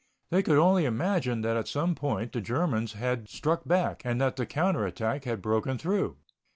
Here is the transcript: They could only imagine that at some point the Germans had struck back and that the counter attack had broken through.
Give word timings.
They 0.31 0.41
could 0.41 0.57
only 0.57 0.85
imagine 0.85 1.41
that 1.41 1.57
at 1.57 1.67
some 1.67 1.93
point 1.93 2.31
the 2.31 2.41
Germans 2.41 2.93
had 2.93 3.29
struck 3.29 3.67
back 3.67 4.01
and 4.03 4.19
that 4.19 4.35
the 4.35 4.47
counter 4.47 4.83
attack 4.87 5.25
had 5.25 5.43
broken 5.43 5.77
through. 5.77 6.17